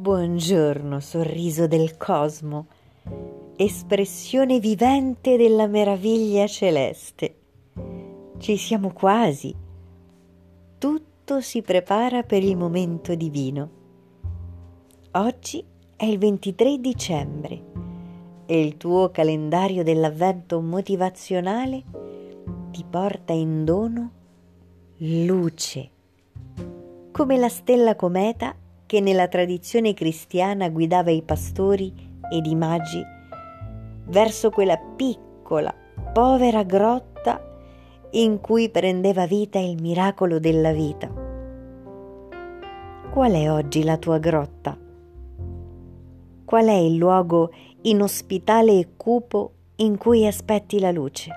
[0.00, 2.68] Buongiorno, sorriso del cosmo,
[3.56, 7.34] espressione vivente della meraviglia celeste.
[8.38, 9.54] Ci siamo quasi.
[10.78, 13.70] Tutto si prepara per il momento divino.
[15.10, 15.62] Oggi
[15.94, 17.62] è il 23 dicembre
[18.46, 21.84] e il tuo calendario dell'avvento motivazionale
[22.70, 24.10] ti porta in dono
[24.96, 25.90] luce,
[27.12, 28.54] come la stella cometa
[28.90, 31.94] che nella tradizione cristiana guidava i pastori
[32.28, 33.00] ed i magi
[34.06, 35.72] verso quella piccola,
[36.12, 37.40] povera grotta
[38.10, 41.08] in cui prendeva vita il miracolo della vita.
[43.12, 44.76] Qual è oggi la tua grotta?
[46.44, 51.30] Qual è il luogo inospitale e cupo in cui aspetti la luce?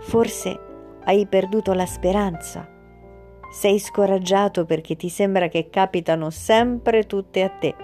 [0.00, 0.60] Forse
[1.04, 2.72] hai perduto la speranza
[3.54, 7.74] sei scoraggiato perché ti sembra che capitano sempre tutte a te.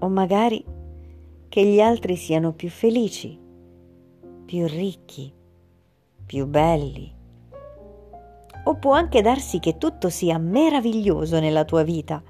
[0.00, 0.62] O magari
[1.48, 3.40] che gli altri siano più felici,
[4.44, 5.32] più ricchi,
[6.26, 7.10] più belli.
[8.64, 12.22] O può anche darsi che tutto sia meraviglioso nella tua vita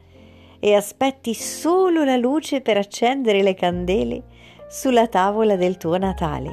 [0.61, 4.23] e aspetti solo la luce per accendere le candele
[4.69, 6.51] sulla tavola del tuo Natale.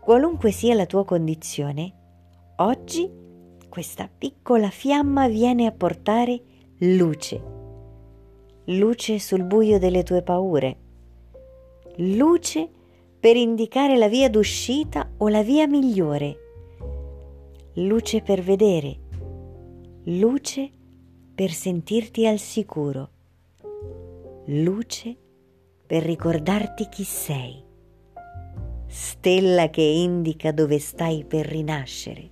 [0.00, 1.92] Qualunque sia la tua condizione,
[2.56, 3.24] oggi
[3.76, 6.40] questa piccola fiamma viene a portare
[6.78, 7.42] luce,
[8.68, 10.76] luce sul buio delle tue paure,
[11.96, 12.70] luce
[13.20, 16.38] per indicare la via d'uscita o la via migliore,
[17.74, 18.98] luce per vedere,
[20.04, 20.70] luce
[21.34, 23.10] per sentirti al sicuro,
[24.46, 25.16] luce
[25.86, 27.62] per ricordarti chi sei,
[28.86, 32.30] stella che indica dove stai per rinascere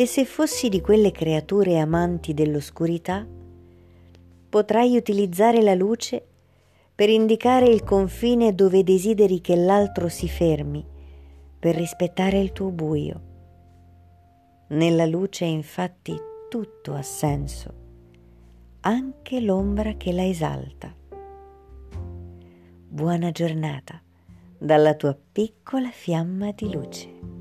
[0.00, 3.26] e se fossi di quelle creature amanti dell'oscurità,
[4.48, 6.26] potrai utilizzare la luce
[6.94, 10.82] per indicare il confine dove desideri che l'altro si fermi
[11.58, 13.20] per rispettare il tuo buio.
[14.68, 16.18] Nella luce infatti
[16.48, 17.74] tutto ha senso,
[18.80, 20.94] anche l'ombra che la esalta.
[22.88, 24.00] Buona giornata
[24.56, 27.39] dalla tua piccola fiamma di luce.